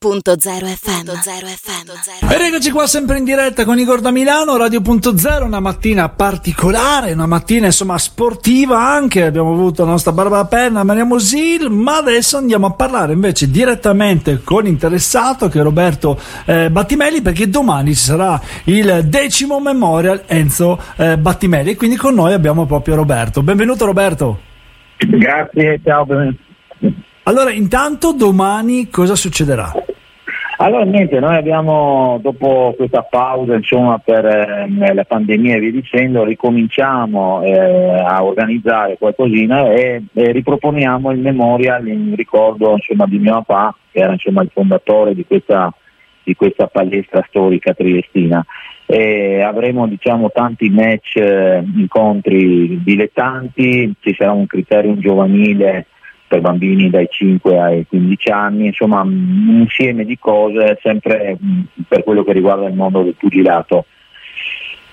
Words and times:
FM. 0.00 1.08
FM. 1.08 2.32
Ed 2.32 2.40
eccoci 2.40 2.70
qua 2.70 2.86
sempre 2.86 3.18
in 3.18 3.24
diretta 3.24 3.64
con 3.64 3.80
Igor 3.80 4.00
da 4.00 4.12
Milano, 4.12 4.56
Radio.0, 4.56 5.42
una 5.42 5.58
mattina 5.58 6.08
particolare, 6.08 7.10
una 7.10 7.26
mattina 7.26 7.66
insomma 7.66 7.98
sportiva 7.98 8.78
anche, 8.78 9.24
abbiamo 9.24 9.52
avuto 9.52 9.84
la 9.84 9.90
nostra 9.90 10.12
Barbara 10.12 10.44
Penna, 10.44 10.84
Maria 10.84 11.02
Mosil, 11.02 11.68
ma 11.70 11.96
adesso 11.96 12.36
andiamo 12.36 12.68
a 12.68 12.74
parlare 12.74 13.12
invece 13.12 13.50
direttamente 13.50 14.40
con 14.44 14.62
l'interessato 14.62 15.48
che 15.48 15.58
è 15.58 15.62
Roberto 15.64 16.16
eh, 16.44 16.70
Battimelli 16.70 17.20
perché 17.20 17.48
domani 17.48 17.92
ci 17.96 18.04
sarà 18.04 18.40
il 18.66 19.04
decimo 19.08 19.58
Memorial 19.58 20.22
Enzo 20.28 20.80
eh, 20.94 21.18
Battimelli 21.18 21.70
e 21.70 21.76
quindi 21.76 21.96
con 21.96 22.14
noi 22.14 22.34
abbiamo 22.34 22.66
proprio 22.66 22.94
Roberto. 22.94 23.42
Benvenuto 23.42 23.84
Roberto. 23.84 24.38
Grazie, 24.96 25.80
ciao. 25.82 26.06
Allora, 27.24 27.50
intanto 27.50 28.12
domani 28.12 28.88
cosa 28.90 29.16
succederà? 29.16 29.72
Allora 30.60 30.82
niente, 30.82 31.20
noi 31.20 31.36
abbiamo 31.36 32.18
dopo 32.20 32.74
questa 32.76 33.02
pausa 33.02 33.54
insomma, 33.54 33.98
per 33.98 34.24
eh, 34.24 34.92
la 34.92 35.04
pandemia 35.04 35.54
e 35.54 35.60
via 35.60 35.70
dicendo, 35.70 36.24
ricominciamo 36.24 37.42
eh, 37.44 38.00
a 38.04 38.24
organizzare 38.24 38.98
qualcosina 38.98 39.70
e, 39.70 40.02
e, 40.12 40.32
riproponiamo 40.32 41.12
il 41.12 41.20
memorial 41.20 41.86
in 41.86 42.12
ricordo 42.16 42.72
insomma, 42.72 43.06
di 43.06 43.18
mio 43.18 43.34
papà, 43.46 43.72
che 43.92 44.00
era 44.00 44.14
insomma, 44.14 44.42
il 44.42 44.50
fondatore 44.52 45.14
di 45.14 45.24
questa, 45.24 45.72
di 46.24 46.34
questa 46.34 46.66
palestra 46.66 47.24
storica 47.28 47.72
triestina. 47.72 48.44
E 48.84 49.40
avremo 49.42 49.86
diciamo, 49.86 50.32
tanti 50.32 50.70
match, 50.70 51.18
eh, 51.18 51.62
incontri 51.76 52.82
dilettanti, 52.82 53.94
ci 54.00 54.12
sarà 54.18 54.32
un 54.32 54.46
criterium 54.46 54.98
giovanile 54.98 55.86
per 56.28 56.40
bambini 56.40 56.90
dai 56.90 57.08
5 57.10 57.58
ai 57.58 57.86
15 57.88 58.28
anni, 58.30 58.66
insomma 58.66 59.00
un 59.00 59.60
insieme 59.60 60.04
di 60.04 60.18
cose 60.18 60.78
sempre 60.82 61.36
per 61.88 62.04
quello 62.04 62.22
che 62.22 62.32
riguarda 62.32 62.68
il 62.68 62.74
mondo 62.74 63.02
del 63.02 63.14
pugilato. 63.14 63.86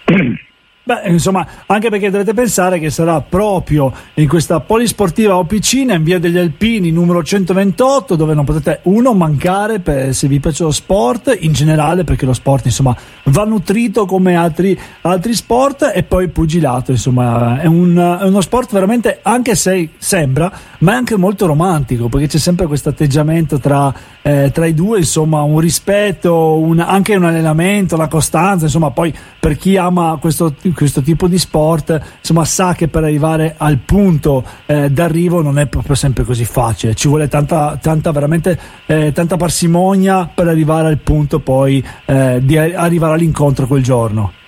Beh, 0.88 1.02
insomma, 1.06 1.48
anche 1.66 1.90
perché 1.90 2.12
dovete 2.12 2.36
pensare 2.36 2.78
che 2.78 2.92
sarà 2.92 3.20
proprio 3.20 3.92
in 4.14 4.28
questa 4.28 4.60
polisportiva 4.60 5.36
Opicina 5.36 5.96
in 5.96 6.04
via 6.04 6.20
degli 6.20 6.38
Alpini 6.38 6.92
numero 6.92 7.24
128, 7.24 8.16
dove 8.16 8.36
non 8.36 8.46
potete 8.46 8.82
uno 8.84 9.16
mancare 9.16 9.80
per, 9.80 10.14
se 10.14 10.28
vi 10.28 10.40
piace 10.40 10.62
lo 10.62 10.70
sport 10.70 11.36
in 11.40 11.54
generale, 11.54 12.04
perché 12.04 12.28
lo 12.28 12.34
sport 12.34 12.66
insomma 12.66 12.96
va 13.24 13.46
nutrito 13.46 14.06
come 14.06 14.36
altri, 14.36 14.80
altri 15.02 15.34
sport, 15.34 15.92
e 15.92 16.04
poi 16.04 16.26
il 16.26 16.30
pugilato, 16.30 16.92
insomma, 16.92 17.60
è, 17.60 17.66
un, 17.66 18.18
è, 18.22 18.24
uno 18.24 18.42
sport 18.42 18.72
veramente, 18.72 19.22
anche 19.24 19.56
se 19.56 19.90
sembra, 19.98 20.52
ma 20.80 20.92
è 20.92 20.96
anche 20.96 21.18
molto 21.18 21.48
romantico, 21.48 22.10
perché 22.10 22.28
c'è 22.28 22.38
sempre 22.38 22.68
questo 22.68 22.90
atteggiamento 22.90 23.58
tra, 23.58 23.92
eh, 24.22 24.52
tra 24.54 24.68
i 24.68 24.76
due, 24.76 25.00
insomma, 25.00 25.42
un 25.42 25.58
rispetto, 25.58 26.60
un, 26.60 26.80
anche 26.80 27.16
un 27.16 27.24
allenamento, 27.24 27.98
la 27.98 28.08
costanza, 28.08 28.66
insomma, 28.66 28.92
poi 28.92 29.12
per 29.40 29.58
chi 29.58 29.78
ama 29.78 30.20
questo 30.22 30.54
questo 30.76 31.02
tipo 31.02 31.28
di 31.28 31.40
sport 31.40 32.00
insomma 32.20 32.46
sa 32.46 32.74
che 32.74 32.88
per 32.88 33.04
arrivare 33.04 33.56
al 33.58 33.80
punto 33.80 34.44
eh, 34.66 34.90
d'arrivo 34.90 35.42
non 35.42 35.58
è 35.58 35.66
proprio 35.66 35.96
sempre 35.96 36.24
così 36.24 36.46
facile. 36.46 36.94
Ci 36.94 37.08
vuole 37.08 37.28
tanta, 37.28 37.78
tanta 37.82 38.12
veramente 38.12 38.60
eh, 38.86 39.12
tanta 39.12 39.38
parsimonia 39.38 40.30
per 40.32 40.48
arrivare 40.48 40.90
al 40.90 41.00
punto 41.00 41.40
poi 41.40 41.84
eh, 42.06 42.40
di 42.44 42.58
arrivare 42.58 43.14
all'incontro 43.14 43.66
quel 43.66 43.82
giorno 43.82 44.44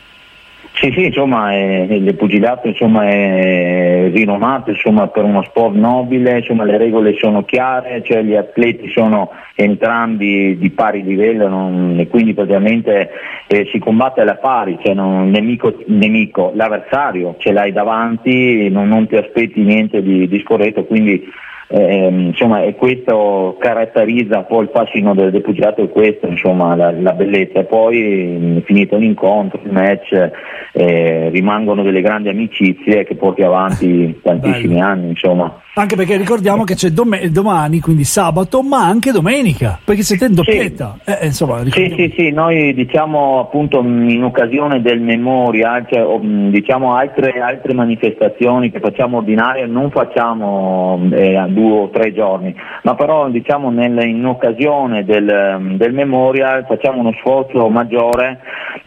sì, 0.79 0.91
sì, 0.91 1.05
insomma, 1.05 1.55
il 1.55 2.13
pugilato 2.15 2.67
insomma, 2.67 3.09
è 3.09 4.11
rinomato 4.13 4.69
insomma, 4.69 5.07
per 5.07 5.23
uno 5.23 5.41
sport 5.43 5.73
nobile, 5.73 6.37
insomma, 6.37 6.65
le 6.65 6.77
regole 6.77 7.15
sono 7.17 7.43
chiare, 7.45 8.03
cioè 8.03 8.21
gli 8.21 8.35
atleti 8.35 8.87
sono 8.89 9.31
entrambi 9.55 10.55
di 10.55 10.69
pari 10.69 11.01
livello 11.01 11.47
non, 11.47 11.95
e 11.97 12.07
quindi 12.07 12.35
praticamente 12.35 13.09
eh, 13.47 13.67
si 13.71 13.79
combatte 13.79 14.21
alla 14.21 14.35
pari, 14.35 14.77
cioè 14.83 14.93
non, 14.93 15.31
nemico, 15.31 15.73
nemico, 15.87 16.51
l'avversario 16.53 17.35
ce 17.39 17.51
l'hai 17.53 17.71
davanti, 17.71 18.69
non, 18.69 18.87
non 18.87 19.07
ti 19.07 19.15
aspetti 19.15 19.61
niente 19.61 20.03
di, 20.03 20.27
di 20.27 20.39
scorretto, 20.41 20.85
quindi 20.85 21.27
eh, 21.69 22.07
insomma, 22.07 22.63
e 22.63 22.75
questo 22.75 23.57
caratterizza 23.59 24.43
poi 24.43 24.63
il 24.63 24.69
fascino 24.71 25.13
del, 25.13 25.41
pugilato 25.41 25.83
è 25.83 25.89
questo, 25.89 26.27
insomma, 26.27 26.75
la, 26.75 26.91
la, 26.91 27.11
bellezza. 27.11 27.59
E 27.59 27.65
poi 27.65 28.61
finito 28.65 28.95
l'incontro, 28.95 29.59
il 29.63 29.71
match, 29.71 30.31
eh, 30.71 31.29
rimangono 31.29 31.83
delle 31.83 32.01
grandi 32.01 32.29
amicizie 32.29 33.03
che 33.03 33.15
porti 33.15 33.41
avanti 33.41 34.19
tantissimi 34.23 34.75
Bello. 34.75 34.85
anni, 34.85 35.09
insomma. 35.09 35.61
Anche 35.77 35.95
perché 35.95 36.17
ricordiamo 36.17 36.63
che 36.63 36.73
c'è 36.73 36.89
dom- 36.89 37.23
domani, 37.25 37.79
quindi 37.79 38.03
sabato, 38.03 38.63
ma 38.63 38.87
anche 38.87 39.11
domenica, 39.11 39.77
perché 39.83 40.01
siete 40.01 40.25
in 40.25 40.33
doppietta. 40.33 40.97
Sì. 41.03 41.11
Eh, 41.11 41.25
insomma, 41.27 41.63
sì, 41.65 41.93
sì, 41.95 42.13
sì, 42.17 42.31
noi 42.31 42.73
diciamo 42.73 43.41
appunto 43.41 43.81
in 43.83 44.23
occasione 44.23 44.81
del 44.81 44.99
memorial, 45.01 45.85
cioè, 45.87 46.19
diciamo 46.49 46.95
altre, 46.95 47.39
altre, 47.39 47.75
manifestazioni 47.75 48.71
che 48.71 48.79
facciamo 48.79 49.17
ordinarie 49.17 49.67
non 49.67 49.91
facciamo 49.91 50.99
eh, 51.11 51.35
due 51.57 51.79
o 51.79 51.89
tre 51.89 52.13
giorni, 52.13 52.55
ma 52.83 52.93
però 52.93 53.29
diciamo 53.29 53.71
nel, 53.71 53.97
in 54.05 54.25
occasione 54.25 55.03
del, 55.03 55.75
del 55.75 55.93
memorial 55.93 56.65
facciamo 56.67 56.99
uno 56.99 57.13
sforzo 57.13 57.67
maggiore 57.69 58.39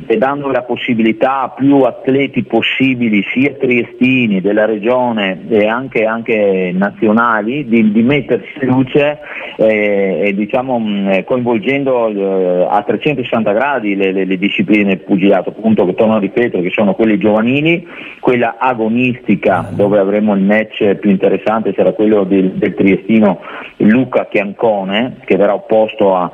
e 0.06 0.16
dando 0.16 0.50
la 0.50 0.62
possibilità 0.62 1.42
a 1.42 1.48
più 1.48 1.78
atleti 1.78 2.44
possibili, 2.44 3.25
sia 3.32 3.54
triestini 3.54 4.41
della 4.41 4.66
regione 4.66 5.41
e 5.48 5.66
anche, 5.66 6.04
anche 6.04 6.70
nazionali, 6.72 7.66
di, 7.66 7.91
di 7.91 8.03
mettersi 8.03 8.58
in 8.62 8.69
luce 8.69 9.19
eh, 9.56 10.20
e 10.26 10.34
diciamo, 10.34 11.10
eh, 11.10 11.25
coinvolgendo 11.25 12.08
eh, 12.08 12.66
a 12.70 12.82
360 12.82 13.52
gradi 13.52 13.97
le, 13.97 14.12
le, 14.12 14.25
le 14.25 14.38
discipline 14.38 14.97
pugilato, 14.98 15.50
appunto 15.50 15.84
che 15.87 15.94
torno 15.94 16.16
a 16.16 16.20
ripetere 16.20 16.62
che 16.62 16.70
sono 16.70 16.94
quelle 16.94 17.19
giovanili, 17.19 17.87
quella 18.20 18.56
agonistica 18.58 19.69
dove 19.70 19.98
avremo 19.98 20.34
il 20.34 20.42
match 20.42 20.94
più 20.94 21.10
interessante 21.10 21.72
sarà 21.75 21.92
quello 21.92 22.25
del, 22.25 22.52
del 22.60 22.75
triestino 22.75 23.41
Luca 23.78 24.26
Chiancone 24.28 25.16
che 25.25 25.37
verrà 25.37 25.54
opposto 25.54 26.15
a, 26.15 26.31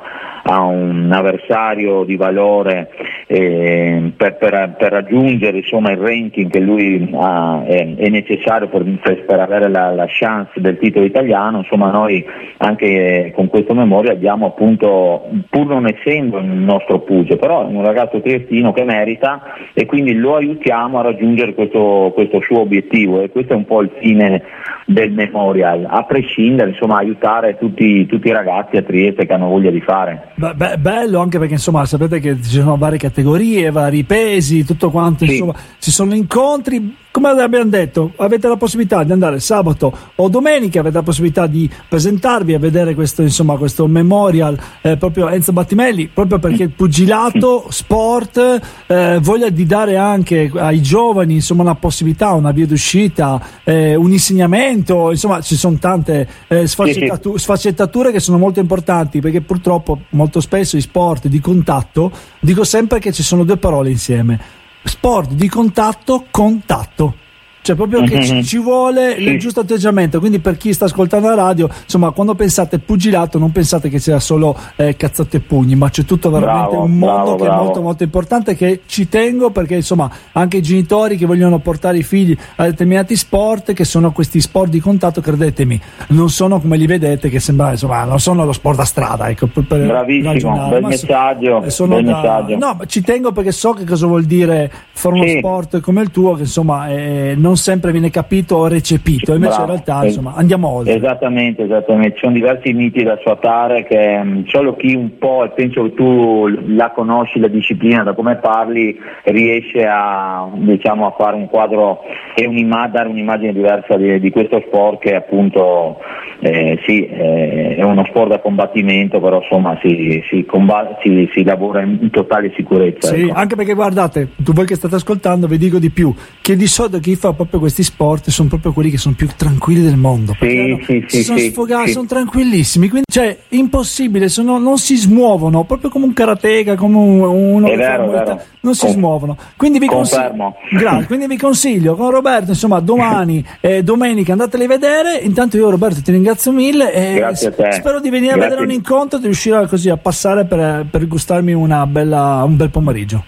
a 0.49 0.63
un 0.63 1.09
avversario 1.11 2.03
di 2.03 2.15
valore 2.15 2.89
eh, 3.27 4.13
per, 4.15 4.37
per, 4.37 4.75
per, 4.77 4.91
raggiungere 4.93 5.57
insomma, 5.57 5.91
il 5.91 5.97
ranking 5.97 6.49
che 6.49 6.59
lui 6.59 7.09
ha, 7.13 7.63
è, 7.65 7.95
è, 7.95 8.09
necessario 8.09 8.69
per, 8.69 8.83
per 9.25 9.39
avere 9.39 9.69
la, 9.69 9.93
la, 9.93 10.05
chance 10.07 10.51
del 10.61 10.77
titolo 10.77 11.05
italiano, 11.05 11.59
insomma 11.59 11.91
noi 11.91 12.25
anche 12.57 13.33
con 13.35 13.47
questo 13.49 13.73
memoria 13.73 14.13
abbiamo 14.13 14.47
appunto, 14.47 15.27
pur 15.49 15.67
non 15.67 15.85
essendo 15.87 16.37
il 16.37 16.45
nostro 16.45 16.99
Pugio, 16.99 17.35
però 17.35 17.67
è 17.67 17.71
un 17.71 17.83
ragazzo 17.83 18.21
triestino 18.21 18.71
che 18.71 18.85
merita 18.85 19.53
e 19.73 19.85
quindi 19.85 20.13
lo 20.15 20.35
aiutiamo 20.35 20.99
a 20.99 21.03
raggiungere 21.03 21.53
questo, 21.53 22.11
questo 22.13 22.39
suo 22.41 22.61
obiettivo 22.61 23.21
e 23.21 23.29
questo 23.29 23.51
è 23.53 23.55
un 23.57 23.65
po' 23.65 23.81
il 23.81 23.91
fine 23.99 24.43
del 24.85 25.11
memorial, 25.11 25.85
a 25.89 26.03
prescindere 26.03 26.69
insomma 26.69 26.99
aiutare 26.99 27.57
tutti, 27.57 28.05
tutti 28.05 28.29
i 28.29 28.31
ragazzi 28.31 28.77
a 28.77 28.83
Trieste 28.83 29.25
che 29.25 29.33
hanno 29.33 29.49
voglia 29.49 29.69
di 29.69 29.81
fare. 29.81 30.29
Beh, 30.39 30.77
bello 30.77 31.19
anche 31.19 31.39
perché 31.39 31.53
insomma 31.55 31.83
sapete 31.85 32.19
che 32.19 32.39
ci 32.43 32.59
sono 32.59 32.77
varie 32.77 32.99
categorie, 32.99 33.71
vari 33.71 34.03
pesi, 34.03 34.63
tutto 34.63 34.91
quanto, 34.91 35.25
sì. 35.25 35.31
insomma 35.31 35.55
ci 35.79 35.89
sono 35.89 36.13
incontri 36.13 36.95
come 37.17 37.41
abbiamo 37.41 37.69
detto, 37.69 38.11
avete 38.17 38.47
la 38.47 38.57
possibilità 38.57 39.03
di 39.03 39.11
andare 39.11 39.39
sabato 39.39 39.91
o 40.13 40.29
domenica, 40.29 40.81
avete 40.81 40.97
la 40.97 41.03
possibilità 41.03 41.47
di 41.47 41.67
presentarvi 41.87 42.53
a 42.53 42.59
vedere 42.59 42.93
questo, 42.93 43.23
insomma, 43.23 43.57
questo 43.57 43.87
memorial 43.87 44.55
eh, 44.81 44.97
proprio 44.97 45.27
Enzo 45.27 45.51
Battimelli, 45.51 46.09
proprio 46.13 46.37
perché 46.37 46.63
il 46.63 46.69
pugilato, 46.69 47.65
sport, 47.69 48.61
eh, 48.85 49.17
voglia 49.19 49.49
di 49.49 49.65
dare 49.65 49.97
anche 49.97 50.51
ai 50.53 50.79
giovani 50.83 51.33
insomma, 51.33 51.63
una 51.63 51.73
possibilità, 51.73 52.33
una 52.33 52.51
via 52.51 52.67
d'uscita, 52.67 53.41
eh, 53.63 53.95
un 53.95 54.11
insegnamento, 54.11 55.09
insomma 55.09 55.41
ci 55.41 55.55
sono 55.55 55.77
tante 55.79 56.27
eh, 56.47 56.67
sfaccettatu- 56.67 57.35
sfaccettature 57.35 58.11
che 58.11 58.19
sono 58.19 58.37
molto 58.37 58.59
importanti 58.59 59.21
perché 59.21 59.41
purtroppo 59.41 60.01
molto 60.09 60.39
spesso 60.39 60.77
i 60.77 60.81
sport 60.81 61.27
di 61.27 61.39
contatto, 61.39 62.11
dico 62.39 62.63
sempre 62.63 62.99
che 62.99 63.11
ci 63.11 63.23
sono 63.23 63.43
due 63.43 63.57
parole 63.57 63.89
insieme 63.89 64.65
sport 64.87 65.31
di 65.31 65.47
contatto, 65.49 66.25
contatto 66.31 67.25
cioè 67.67 67.75
proprio 67.75 68.01
che 68.03 68.23
ci, 68.23 68.33
mhm. 68.35 68.41
ci 68.43 68.57
vuole 68.59 69.15
sì. 69.17 69.23
il 69.23 69.39
giusto 69.39 69.59
atteggiamento 69.59 70.19
quindi 70.19 70.39
per 70.39 70.55
chi 70.55 70.71
sta 70.71 70.85
ascoltando 70.85 71.27
la 71.27 71.35
radio 71.35 71.69
insomma 71.83 72.11
quando 72.11 72.33
pensate 72.33 72.79
pugilato 72.79 73.37
non 73.37 73.51
pensate 73.51 73.89
che 73.89 73.99
sia 73.99 74.21
solo 74.21 74.57
eh, 74.77 74.95
cazzate 74.95 75.37
e 75.37 75.39
pugni 75.41 75.75
ma 75.75 75.89
c'è 75.89 76.05
tutto 76.05 76.29
veramente 76.29 76.69
bravo, 76.69 76.83
un 76.85 76.97
mondo 76.97 77.15
bravo, 77.15 77.35
che 77.35 77.43
bravo. 77.43 77.59
è 77.59 77.63
molto 77.65 77.81
molto 77.81 78.03
importante 78.03 78.55
che 78.55 78.81
ci 78.85 79.09
tengo 79.09 79.49
perché 79.49 79.75
insomma 79.75 80.09
anche 80.31 80.57
i 80.57 80.61
genitori 80.61 81.17
che 81.17 81.25
vogliono 81.25 81.59
portare 81.59 81.97
i 81.97 82.03
figli 82.03 82.37
a 82.55 82.63
determinati 82.63 83.17
sport 83.17 83.73
che 83.73 83.83
sono 83.83 84.13
questi 84.13 84.39
sport 84.39 84.69
di 84.69 84.79
contatto 84.79 85.19
credetemi 85.19 85.81
non 86.09 86.29
sono 86.29 86.61
come 86.61 86.77
li 86.77 86.85
vedete 86.85 87.27
che 87.27 87.41
sembra 87.41 87.71
insomma 87.71 88.05
non 88.05 88.21
sono 88.21 88.45
lo 88.45 88.53
sport 88.53 88.79
a 88.79 88.85
strada 88.85 89.27
ecco 89.27 89.47
per, 89.47 89.65
per 89.65 89.85
bravissimo 89.85 90.69
bel 90.69 90.83
messaggio, 90.83 91.59
bel 91.59 92.03
da, 92.05 92.13
messaggio. 92.13 92.57
no 92.57 92.79
ci 92.85 93.01
tengo 93.01 93.33
perché 93.33 93.51
so 93.51 93.73
che 93.73 93.83
cosa 93.83 94.07
vuol 94.07 94.23
dire 94.23 94.71
fare 94.93 95.15
uno 95.15 95.27
sì. 95.27 95.37
sport 95.39 95.81
come 95.81 96.01
il 96.01 96.11
tuo 96.11 96.35
che 96.35 96.43
insomma 96.43 96.87
eh, 96.87 97.33
non 97.35 97.56
sempre 97.57 97.91
viene 97.91 98.09
capito 98.09 98.55
o 98.55 98.67
recepito, 98.67 99.33
invece 99.33 99.55
Bravo. 99.55 99.63
in 99.63 99.67
realtà 99.67 100.05
insomma, 100.05 100.33
andiamo 100.35 100.69
oltre. 100.69 100.95
Esattamente, 100.95 101.63
esattamente, 101.63 102.13
ci 102.13 102.19
sono 102.21 102.33
diversi 102.33 102.73
miti 102.73 103.03
da 103.03 103.17
sfatare 103.19 103.85
che 103.85 104.23
mm, 104.23 104.45
solo 104.47 104.75
chi 104.75 104.95
un 104.95 105.17
po', 105.17 105.43
e 105.43 105.49
penso 105.49 105.83
che 105.83 105.93
tu 105.93 106.47
la 106.67 106.91
conosci 106.91 107.39
la 107.39 107.47
disciplina, 107.47 108.03
da 108.03 108.13
come 108.13 108.37
parli, 108.37 108.97
riesce 109.23 109.85
a, 109.85 110.49
diciamo, 110.53 111.07
a 111.07 111.15
fare 111.17 111.35
un 111.35 111.47
quadro 111.47 112.01
e 112.35 112.45
un'ima- 112.45 112.87
dare 112.87 113.09
un'immagine 113.09 113.53
diversa 113.53 113.97
di, 113.97 114.19
di, 114.19 114.29
questo 114.29 114.61
sport 114.67 114.99
che 114.99 115.15
appunto 115.15 115.97
eh, 116.39 116.79
sì, 116.85 117.05
eh, 117.05 117.75
è 117.75 117.83
uno 117.83 118.05
sport 118.05 118.29
da 118.29 118.39
combattimento, 118.39 119.19
però 119.19 119.41
insomma 119.41 119.77
si, 119.81 120.23
si, 120.29 120.45
combatte, 120.45 120.97
si, 121.03 121.29
si 121.33 121.43
lavora 121.43 121.81
in 121.81 122.09
totale 122.11 122.51
sicurezza. 122.55 123.13
Sì, 123.13 123.23
ecco. 123.23 123.33
anche 123.33 123.55
perché 123.55 123.73
guardate, 123.73 124.29
tu 124.43 124.53
voi 124.53 124.65
che 124.65 124.75
state 124.75 124.95
ascoltando 124.95 125.47
vi 125.47 125.57
dico 125.57 125.79
di 125.79 125.89
più, 125.89 126.13
che 126.41 126.55
di 126.55 126.67
solito 126.67 126.99
chi 126.99 127.15
fa 127.15 127.33
proprio 127.33 127.46
questi 127.47 127.83
sport 127.83 128.29
sono 128.29 128.49
proprio 128.49 128.73
quelli 128.73 128.89
che 128.89 128.97
sono 128.97 129.15
più 129.15 129.27
tranquilli 129.35 129.81
del 129.81 129.95
mondo. 129.95 130.35
Sì, 130.39 130.77
sì, 130.85 131.05
sì, 131.07 131.23
sono 131.23 131.39
sfogati, 131.39 131.91
sono 131.91 132.05
tranquillissimi, 132.05 132.89
quindi 132.89 133.07
cioè 133.09 133.37
impossibile, 133.49 134.27
sono, 134.29 134.57
non 134.57 134.77
si 134.77 134.97
smuovono, 134.97 135.63
proprio 135.63 135.89
come 135.89 136.05
un 136.05 136.13
karateka, 136.13 136.75
come 136.75 136.97
un, 136.97 137.19
uno 137.21 137.67
vero, 137.67 138.09
vero. 138.09 138.41
non 138.61 138.75
si 138.75 138.85
Con, 138.85 138.93
smuovono. 138.93 139.37
Quindi 139.55 139.79
vi, 139.79 139.87
consiglio, 139.87 140.55
grazie, 140.71 141.05
quindi 141.07 141.27
vi 141.27 141.37
consiglio 141.37 141.95
con 141.95 142.11
Roberto, 142.11 142.51
insomma, 142.51 142.79
domani 142.79 143.43
e 143.61 143.83
domenica 143.83 144.33
andateli 144.33 144.65
a 144.65 144.67
vedere. 144.67 145.17
Intanto 145.17 145.57
io 145.57 145.69
Roberto 145.69 146.01
ti 146.01 146.11
ringrazio 146.11 146.51
mille 146.51 146.93
e 146.93 147.35
spero 147.35 147.99
di 147.99 148.09
venire 148.09 148.33
grazie. 148.33 148.45
a 148.45 148.49
vedere 148.49 148.61
un 148.61 148.71
incontro 148.71 149.17
e 149.17 149.21
di 149.21 149.27
riuscire 149.27 149.65
così 149.67 149.89
a 149.89 149.97
passare 149.97 150.45
per, 150.45 150.85
per 150.91 151.07
gustarmi 151.07 151.53
bella, 151.87 152.43
un 152.45 152.55
bel 152.55 152.69
pomeriggio. 152.69 153.23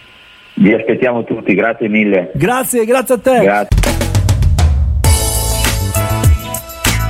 Vi 0.56 0.74
aspettiamo 0.74 1.24
tutti, 1.24 1.54
grazie 1.54 1.88
mille. 1.88 2.32
Grazie, 2.34 2.84
grazie 2.86 3.16
a 3.16 3.18
te. 3.18 3.40
Grazie. 3.40 3.99